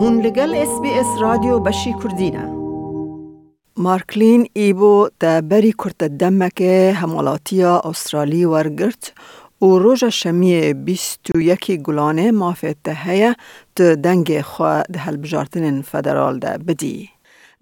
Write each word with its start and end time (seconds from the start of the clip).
هون 0.00 0.20
لگل 0.20 0.54
اس 0.54 0.80
بی 0.82 0.90
اس 1.00 1.22
رادیو 1.22 1.58
بشی 1.60 1.92
کردینه 2.02 2.44
مارکلین 3.76 4.46
ایبو 4.52 5.08
دا 5.20 5.40
بری 5.50 5.72
کرت 5.72 6.04
دمک 6.04 6.60
همولاتیا 7.02 7.80
استرالی 7.84 8.44
ورگرت 8.44 9.12
و 9.62 9.78
روژ 9.78 10.04
شمی 10.04 10.74
بیست 10.74 11.30
و 11.34 11.38
یکی 11.40 11.78
گلانه 11.82 12.30
مافت 12.30 12.88
هیا 12.88 13.32
تو 13.76 13.96
دنگ 13.96 14.40
خواه 14.40 14.82
ده 14.82 14.98
هلبجارتن 14.98 15.82
فدرال 15.82 16.38
ده 16.38 16.58
بدی. 16.68 17.08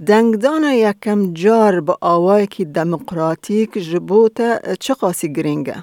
دنگدان 0.07 0.65
یکم 0.65 1.33
جار 1.33 1.81
با 1.81 1.99
آوای 2.01 2.47
که 2.47 2.65
دموکراتیک 2.65 3.71
جبوتا 3.79 4.57
چه 4.81 4.95
قاسی 4.95 5.33
گرینگه؟ 5.33 5.77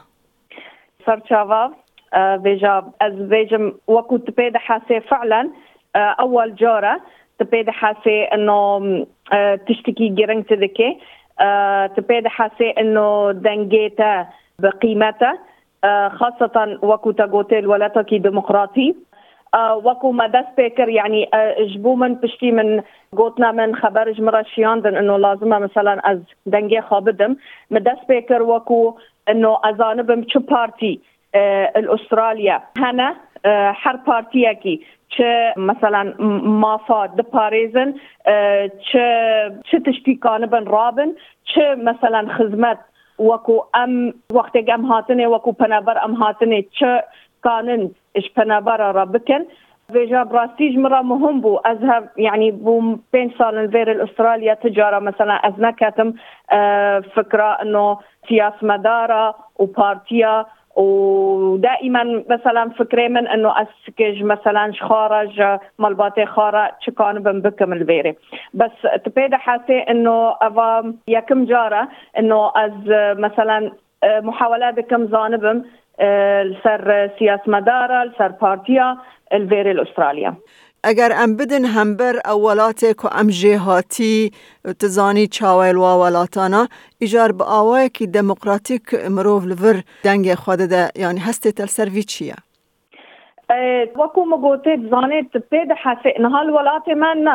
سرچاوا 1.06 1.72
بيجا 2.44 2.84
از 3.02 3.14
بيجم 3.30 3.72
وكو 3.88 4.18
تبيد 4.18 4.58
حاسي 4.58 5.00
فعلا 5.00 5.50
أول 5.96 6.56
جارة. 6.56 7.02
تبيد 7.40 7.70
حاسي 7.70 8.24
إنه 8.24 8.80
تشتكي 9.68 10.08
جرنت 10.10 10.54
ذكي 10.54 10.98
تبيد 11.98 12.28
حاسي 12.28 12.70
إنه 12.70 13.32
دنجيتا 13.32 14.28
بقيمته 14.60 15.34
خاصة 16.08 16.80
وكو 16.82 17.12
تاغوتيل 17.12 17.68
ولا 17.68 17.88
تاكي 17.88 18.18
ديمقراطي. 18.18 18.96
وكو 19.58 20.12
مدى 20.12 20.42
سبيكر 20.54 20.90
يعني 20.90 21.30
جبو 21.60 21.96
من 21.96 22.16
بشتي 22.16 22.52
من 22.52 22.82
قوتنا 23.18 23.52
من 23.52 23.76
خبر 23.76 24.12
جمرة 24.12 24.44
شياندن 24.56 24.96
إنه 24.96 25.18
لازم 25.18 25.50
مثلا 25.50 26.12
از 26.12 26.20
دنجي 26.46 26.82
خابدم. 26.82 27.36
مدى 27.72 27.92
سبيكر 28.04 28.44
وكو 28.44 28.98
إنه 29.30 29.58
أزانبم 29.64 30.26
شو 30.30 30.40
بارتي 30.40 31.00
الأستراليا. 31.76 32.62
هنا 32.78 33.16
هر 33.84 33.96
بارتيكي 34.08 34.82
چه 35.18 35.54
مثلا 35.58 36.14
مافات 36.44 37.16
دپاريزن 37.16 37.94
چه 38.92 39.06
چه 39.72 39.80
تشتيكان 39.86 40.46
بن 40.46 40.66
رابن 40.66 41.14
چه 41.44 41.76
مثلا 41.76 42.34
خدمت 42.38 42.80
وكو 43.20 43.64
ام 43.76 44.14
وقت 44.34 44.56
ام 44.70 44.86
هاتنه 44.86 45.28
وكو 45.28 45.52
پنابر 45.52 45.98
ام 46.06 46.14
هاتنه 46.14 46.62
چه 46.62 47.04
كانن 47.44 47.92
اش 48.16 48.30
پنابر 48.36 48.92
را 48.92 49.06
بكن 49.06 49.46
فيجا 49.92 50.24
براستيج 50.24 50.78
مرة 50.78 51.02
مهم 51.02 51.42
بو 51.42 51.58
اذهب 51.58 52.10
يعني 52.18 52.52
بو 52.52 52.98
بين 53.14 53.34
سال 53.38 53.58
الفير 53.58 53.92
الاستراليا 53.92 54.54
تجاره 54.54 55.00
مثلا 55.00 55.34
از 55.34 55.54
نكتم 55.60 56.14
فكره 57.16 57.62
انه 57.62 57.98
سياس 58.30 58.54
مداره 58.62 59.36
وبارتيا 59.56 60.46
ودائما 60.76 62.24
مثلا 62.30 62.70
فكري 62.70 63.10
من 63.10 63.28
إنه 63.28 63.54
أسكج 63.62 64.24
مثلا 64.24 64.74
خارج 64.80 65.60
مالباتي 65.80 66.26
خارج 66.26 66.72
كان 66.98 67.24
بنبكم 67.24 67.74
الفيري 67.74 68.16
بس 68.54 68.72
تبيد 69.06 69.36
حاسي 69.36 69.80
إنه 69.80 70.36
أفا 70.42 70.94
يكم 71.08 71.46
جارة 71.46 71.88
إنه 72.20 72.52
أز 72.56 73.18
مثلا 73.20 73.72
محاولات 74.04 74.80
كم 74.80 75.06
جانبم 75.06 75.64
سر 76.64 77.10
سياس 77.20 77.40
مدارة 77.48 78.12
سر 78.18 78.28
بارتيا 78.28 78.98
الفيري 79.34 79.72
الاستراليا 79.72 80.36
ئەگەر 80.86 81.12
ئەم 81.20 81.32
بدن 81.40 81.64
هەمبەر 81.76 82.16
ئەو 82.28 82.40
وڵاتێک 82.46 83.00
و 83.06 83.08
ئەم 83.16 83.30
ژێهاتی 83.40 84.18
تزانی 84.80 85.28
چاوای 85.36 85.74
وا 85.84 85.94
وڵاتانە 86.02 86.64
ئیژار 87.02 87.32
بە 87.38 87.46
ئاوایەکی 87.52 88.12
دەموقراتیک 88.16 88.86
مرۆڤ 89.16 89.44
لەڤر 89.52 89.78
دەنگێ 90.06 90.36
خوادەدە 90.42 90.84
یان 91.04 91.18
هەستێ 91.26 91.50
تەلسەروی 91.60 92.06
چییە؟ 92.12 92.38
وكو 93.98 94.24
ما 94.26 94.38
قلت 94.38 94.66
زانيت 94.66 95.38
تبيد 95.38 95.74
حاسي 95.74 96.14
هالولات 96.20 96.90
من 96.90 97.28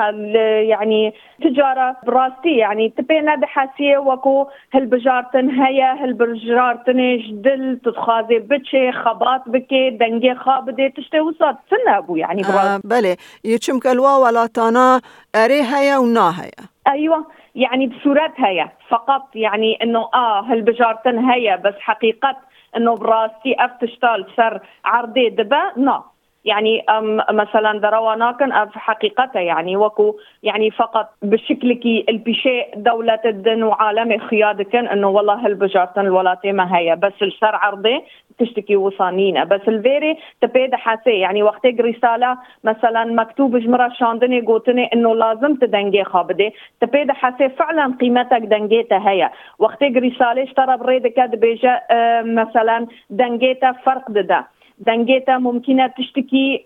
يعني 0.68 1.14
تجارة 1.42 1.96
براستي 2.06 2.56
يعني 2.56 2.88
تبي 2.88 3.20
ند 3.20 3.44
حاسيه 3.44 3.98
وكو 3.98 4.46
هالبجارتن 4.74 5.50
هيا 5.50 6.04
هالبجارتن 6.04 7.18
جدل 7.18 7.80
تتخاذي 7.84 8.38
بتشي 8.38 8.92
خبات 8.92 9.42
بكي 9.46 9.90
دنجي 9.90 10.34
خابدي 10.34 10.88
تشتي 10.88 11.20
وصات 11.20 11.56
سنة 11.70 11.98
أبو 11.98 12.16
يعني 12.16 12.42
آه 12.44 12.80
بله 12.84 13.16
يچم 13.44 13.78
كلوا 13.82 14.16
ولاتانا 14.16 15.00
أري 15.36 15.62
هيا 15.62 15.98
ونا 15.98 16.42
هيا. 16.42 16.68
أيوه. 16.88 17.26
يعني 17.54 17.86
بصورت 17.86 18.32
هيا. 18.36 18.68
فقط 18.88 19.28
يعني 19.34 19.78
إنه 19.82 20.08
آه 20.14 20.40
هالبجارتن 20.40 21.18
هيا 21.18 21.56
بس 21.56 21.74
حقيقة 21.80 22.36
انه 22.76 22.94
براستي 22.94 23.56
افتشتال 23.58 24.26
سر 24.36 24.60
عرضي 24.84 25.28
دبا 25.28 25.72
نا 25.76 26.04
يعني 26.44 26.84
مثلا 27.30 27.80
درواناكن 27.80 28.52
أف 28.52 28.78
حقيقته 28.78 29.40
يعني. 29.40 29.76
وكو 29.76 30.16
يعني 30.42 30.70
فقط 30.70 31.08
بشكلك 31.22 31.86
البشيء 32.08 32.68
دولة 32.76 33.20
الدن 33.24 33.62
وعالم 33.62 34.18
خيادكن 34.18 34.86
إنه 34.86 35.08
والله 35.08 35.34
هالبجارتن 35.46 36.00
الولاتي 36.00 36.52
ما 36.52 36.78
هي 36.78 36.96
بس 36.96 37.12
السر 37.22 37.54
عرضي 37.54 38.02
تشتكي 38.38 38.76
وصانينا 38.76 39.44
بس 39.44 39.60
الفيري 39.68 40.16
تبيد 40.40 40.74
حاسي 40.74 41.10
يعني 41.10 41.42
وقتك 41.42 41.80
رسالة 41.80 42.38
مثلا 42.64 43.04
مكتوب 43.04 43.56
جمرة 43.56 43.92
شاندني 43.98 44.40
قوتني 44.40 44.90
إنه 44.92 45.14
لازم 45.14 45.54
تدنجي 45.54 46.04
خابدي. 46.04 46.52
تبيد 46.80 47.10
حاسي 47.12 47.48
فعلا 47.48 47.94
قيمتك 48.00 48.40
دنجيتها 48.40 49.10
هي 49.10 49.30
وقتك 49.58 49.92
رسالة 49.96 50.42
اشترى 50.42 50.76
بريدك 50.76 51.20
بيجا 51.20 51.80
مثلا 52.22 52.86
دنجيتها 53.10 53.72
فرق 53.72 54.10
ده 54.10 54.46
دنجيتا 54.80 55.38
ممكنه 55.38 55.86
تشتكي 55.86 56.64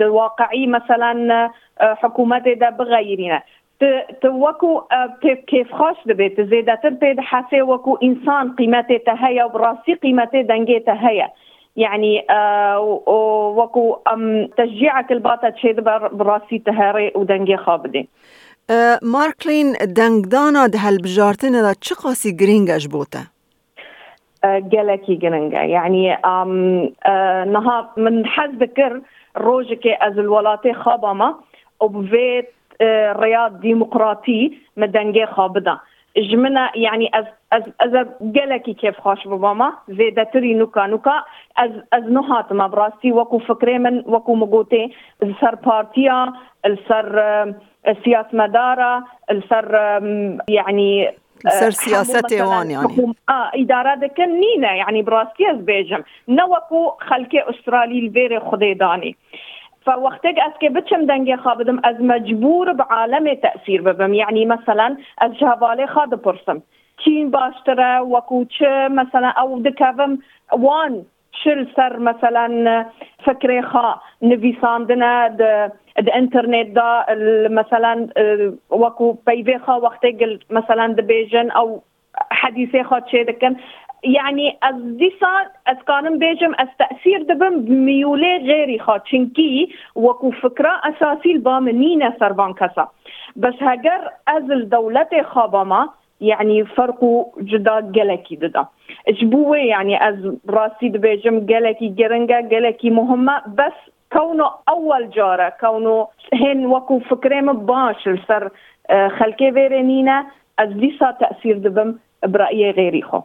واقعي 0.00 0.66
مثلا 0.66 1.50
حكومات 1.80 2.48
دا 2.48 2.70
بغيرنا 2.70 3.42
وكو 4.24 4.82
كيف 5.46 5.72
خاش 5.72 5.96
دبيت 6.06 6.40
زيادة 6.40 6.88
بيد 6.88 7.20
حاسي 7.20 7.62
وكو 7.62 7.96
إنسان 8.02 8.52
قيمته 8.52 9.00
هيا 9.08 9.44
وبراسي 9.44 9.94
قيمته 9.94 10.40
دنجيته 10.40 10.92
هيا 10.92 11.28
يعني 11.76 12.26
وكو 13.56 13.98
تشجيعك 14.56 15.12
الباطة 15.12 15.54
شيء 15.56 15.80
براسي 16.12 16.58
تهاري 16.58 17.12
ودنجي 17.14 17.56
خابدي 17.56 18.08
ماركلين 19.02 19.72
دنگدانا 19.72 20.66
ده 20.66 20.78
هالبجارتن 20.78 21.52
دا 21.52 21.74
چه 21.80 21.94
قاسي 21.94 22.32
گرینگ 22.32 22.70
جلكي 24.44 25.14
جننجا 25.14 25.62
يعني 25.62 26.14
آم 26.14 26.82
نها 27.52 27.90
من 27.96 28.26
حد 28.26 28.62
ذكر 28.62 29.00
روجك 29.36 29.86
از 29.86 30.18
الولاتي 30.18 30.72
خابما 30.72 31.34
وبفيت 31.80 32.50
رياض 33.12 33.60
ديمقراطي 33.60 34.58
مدنجي 34.76 35.26
خابدا 35.26 35.78
جمنا 36.16 36.70
يعني 36.74 37.10
أز 37.14 37.24
أز 37.52 37.62
أز 37.80 38.06
جلكي 38.20 38.74
كيف 38.74 39.00
خاش 39.00 39.28
باباما؟ 39.28 39.72
زيدا 39.88 40.24
تري 40.24 40.54
نوكا 40.54 40.86
نوكا. 40.86 41.24
أز 41.58 41.70
أز 41.92 42.04
نهات 42.04 42.52
ما 42.52 42.66
براسي. 42.66 43.12
وكو 43.12 43.38
فكري 43.38 43.78
من 43.78 44.02
وكو 44.06 44.34
مقوتي. 44.34 44.92
السر 45.22 45.54
بارتيا 45.54 46.32
السر 46.66 47.54
سياس 48.04 48.26
مدارة 48.32 49.04
السر 49.30 49.74
يعني 50.48 51.14
بسر 51.44 51.70
سیاسەتێ 51.70 52.32
یعنی. 52.32 52.76
اه 53.28 53.50
اداره 53.54 53.94
نینە 54.42 54.72
یعنی 54.82 55.04
بڕاستی 55.06 55.44
ئەس 55.50 55.60
بێژم 55.68 56.02
نەوەکو 56.38 56.80
خەلکێ 57.08 57.40
ئوسترالیل 57.48 58.06
بێرێ 58.16 58.40
خودێدانی. 58.48 59.16
از 59.86 60.54
که 60.60 60.70
بچم 60.70 61.06
دنگی 61.06 61.36
خابدم 61.36 61.80
از 61.84 61.96
مجبور 62.00 62.76
عالم 62.90 63.34
تأثیر 63.34 63.82
ببم. 63.82 64.14
يعني 64.14 64.44
مثلا 64.44 64.96
از 65.18 65.30
جهوالي 65.40 65.86
خاد 65.86 66.22
برسم 66.22 66.62
چین 67.04 67.30
باشتره 67.30 67.98
و 67.98 68.20
کوچه 68.20 68.88
مەسەە 68.98 69.30
ئەو 69.38 69.62
دکەم 69.66 70.10
وان. 70.52 70.94
شل 71.42 71.66
سر 71.76 71.98
مثلا 71.98 72.86
فكري 73.24 73.62
خا 73.62 74.00
نفيساندنا 74.22 75.36
الانترنت 75.98 76.66
دا 76.66 77.04
مثلا 77.48 78.08
وكو 78.70 79.16
بيفي 79.26 79.58
خا 79.58 79.74
وقت 79.74 80.06
مثلا 80.50 80.92
دبيجن 80.92 81.50
أو 81.50 81.82
حديثي 82.30 82.84
خا 82.84 82.98
تشي 82.98 83.24
دكن 83.24 83.56
يعني 84.04 84.58
از 84.62 84.74
ديسا 84.78 85.46
از 85.66 85.76
كانم 85.86 86.18
بيجم 86.18 86.52
از 86.58 86.68
تأثير 86.78 87.22
دبم 87.22 87.86
غيري 88.16 88.78
خا. 88.78 88.98
چنكي 88.98 89.68
وكو 89.94 90.30
فكرة 90.30 90.80
أساسي 90.84 91.32
البامنين 91.32 92.12
سربان 92.20 92.52
كسا 92.52 92.88
بس 93.36 93.54
هجر 93.60 94.10
از 94.28 94.50
الدولة 94.50 95.22
خابما 95.22 95.88
يعني 96.28 96.64
فرقو 96.64 97.32
جدا 97.38 97.80
جلكي 97.80 98.36
ددا 98.36 98.66
جبوه 99.08 99.56
يعني 99.56 100.08
از 100.08 100.36
راسي 100.48 100.88
دبيجم 100.88 101.46
جلكي 101.46 101.88
جرنجا 101.88 102.40
جلكي 102.40 102.90
مهمة. 102.90 103.42
بس 103.46 103.72
كونه 104.12 104.50
اول 104.68 105.10
جاره 105.10 105.48
كونه 105.60 106.08
هن 106.34 106.66
وكو 106.66 106.98
فكريم 106.98 107.52
باش 107.52 108.08
سر 108.28 108.50
خلكي 109.18 109.52
فيرينينا 109.52 110.26
از 110.58 110.68
ديسا 110.68 111.10
تأثير 111.10 111.58
دبم 111.58 111.94
برأيي 112.26 112.70
غيري 112.70 113.02
خو. 113.02 113.20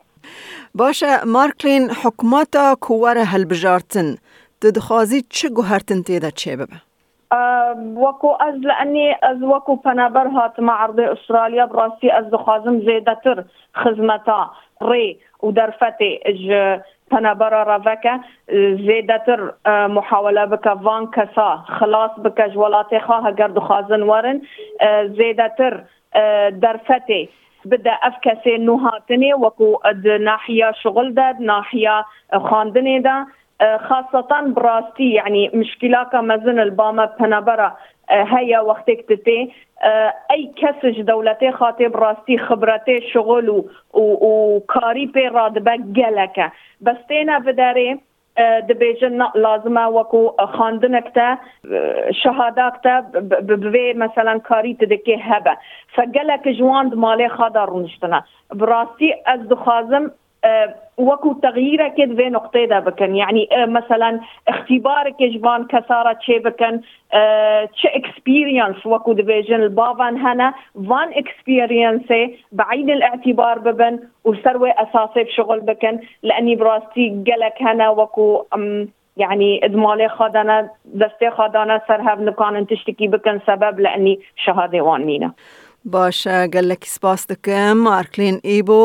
باشا 0.75 1.25
ماركلين 1.25 1.92
حكوماتا 1.92 2.74
كواره 2.74 3.24
هالبجارتن 3.24 4.18
تدخازي 4.62 5.22
چه 5.30 5.50
گوهرتن 5.50 6.04
تيدا 6.04 6.30
چه 6.30 6.56
ببه؟ 6.56 6.88
وەکو 7.31 8.29
ئەس 8.41 8.55
لە 8.67 8.73
ئەنی 8.79 9.07
ئەز 9.23 9.41
وەکو 9.51 9.73
پەنەبەر 9.85 10.27
هاتمە 10.37 10.73
عرضی 10.83 11.05
ئوسترالیا 11.09 11.65
بڕاستی 11.71 12.13
ئەس 12.15 12.25
دخوازم 12.35 12.75
زێدەتر 12.87 13.37
خزمەتا 13.81 14.41
ڕێ 14.89 15.07
و 15.43 15.51
دەرفەتێ 15.57 16.11
پەنەبەرە 17.11 17.61
ڕەڤەکە. 17.69 18.15
زێدەتر 18.87 19.39
محاولە 19.95 20.45
بکە 20.53 20.73
وان 20.85 21.03
کەسا 21.15 21.49
خلاص 21.77 22.13
بکەش 22.23 22.53
وڵاتێخوا 22.61 23.17
هەگەر 23.27 23.49
دخوازن 23.57 24.01
وەرن. 24.09 24.37
زێدەتر 25.17 25.73
دەرفەتێ 26.63 27.21
بدا 27.71 27.93
اف 28.07 28.15
کسی 28.25 28.57
نو 28.57 28.77
هاتنی 28.77 29.33
وکو 29.33 29.69
ناحیه 30.29 30.71
شغل 30.83 31.13
داد 31.13 31.35
ناحیه 31.39 32.05
خواندنی 32.47 32.99
دا 33.07 33.25
خاصة 33.61 34.41
براستي 34.41 35.13
يعني 35.13 35.51
مشكلة 35.53 36.21
مازن 36.21 36.59
الباما 36.59 37.06
بنابرا 37.19 37.77
هيا 38.09 38.59
وقتك 38.59 39.06
تتي 39.09 39.51
اي 40.31 40.51
كسج 40.57 41.01
دولتي 41.01 41.51
خاطي 41.51 41.88
براستي 41.88 42.38
خبرتي 42.38 43.01
شغل 43.13 43.63
وكاري 43.94 45.06
بي 45.06 45.27
رادبك 45.27 45.79
جلك 45.79 46.51
بس 46.81 46.97
تينا 47.07 47.39
بداري 47.39 48.00
دبیجن 48.39 49.27
لازمه 49.35 49.88
وکو 49.89 50.35
خواندنک 50.39 51.07
ته 51.15 51.38
شهادات 52.12 52.81
ته 52.83 53.01
به 53.01 53.94
مثلا 53.95 54.38
کاری 54.39 54.73
ته 54.73 54.85
دکی 54.85 55.15
هبه. 55.15 55.57
فګله 55.95 56.38
کې 56.44 56.51
ژوند 56.59 56.94
مالې 56.94 57.27
خاطر 57.38 57.73
نشتنه 57.79 58.23
براسي 58.53 59.13
از 59.33 59.47
دخوازم 59.50 60.12
وكو 60.97 61.33
تغييره 61.33 61.88
كد 61.88 62.15
في 62.15 62.30
نقطة 62.30 62.65
دا 62.65 62.80
بكن. 62.80 63.15
يعني 63.15 63.50
مثلا 63.53 64.19
اختبارك 64.47 65.24
جبان 65.24 65.65
كسارة 65.65 66.18
شي 67.75 67.88
اكسبيرينس 67.88 68.86
وكو 68.86 69.13
ديفيجن 69.13 69.56
البافان 69.56 70.18
هنا 70.18 70.53
فان 70.89 71.09
اكسبيرينس 71.13 72.33
بعين 72.51 72.89
الاعتبار 72.89 73.59
ببن 73.59 74.00
وسروي 74.24 74.71
أساسي 74.71 75.24
بشغل 75.24 75.59
بكن. 75.59 76.00
لأني 76.24 76.56
براستي 76.56 77.24
قلك 77.27 77.62
هنا 77.62 77.89
وكو 77.89 78.45
يعني 79.18 79.65
إدمالي 79.65 80.09
خادنا 80.09 80.69
دستي 80.86 81.30
خادنا 81.30 81.81
سر 81.88 82.01
هاف 82.01 82.19
تشتكي 82.69 83.07
بكن 83.07 83.39
سبب 83.47 83.80
لأني 83.80 84.19
شهادة 84.36 84.81
وان 84.81 85.31
باشە 85.93 86.37
گەلەکی 86.53 86.89
سپاس 86.95 87.21
دەکەم 87.31 87.77
مارکلین 87.89 88.37
ئێ 88.47 88.57
بۆ 88.67 88.83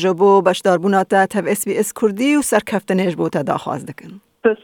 ژە 0.00 0.12
بۆ 0.20 0.30
بەشداربووناتە 0.46 1.20
تەسBS 1.32 1.88
کوردی 1.98 2.36
و 2.36 2.42
سەرکەفتە 2.50 2.94
نێژ 3.00 3.14
بۆ 3.20 3.26
تەداخواز 3.36 3.82
دەکەن. 3.90 4.12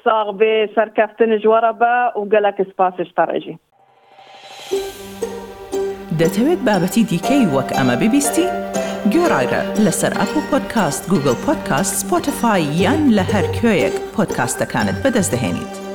ساغ 0.04 0.28
بێ 0.40 0.54
سەرکەفتن 0.76 1.32
ژوەرە 1.42 1.72
بە 1.80 1.94
و 2.18 2.22
گەلەکی 2.32 2.64
سپاسش 2.70 3.08
تەڕێژی. 3.18 3.56
دەتەوێت 6.20 6.60
بابەتی 6.68 7.04
دیکەی 7.10 7.46
وەک 7.54 7.70
ئەمە 7.76 7.96
ببیستی؟ 8.00 8.46
گۆڕایرە 9.12 9.62
لەسەر 9.84 10.12
ئەپ 10.20 10.32
و 10.36 10.40
پۆدکاست 10.50 11.02
گوگل 11.10 11.36
پۆدکاست 11.44 11.94
سپۆتفاای 12.00 12.62
یان 12.82 13.02
لە 13.16 13.24
هەر 13.32 13.46
کوێیەک 13.56 13.96
پۆدکاستەکانت 14.14 14.96
بەدەستدەێنیت. 15.04 15.89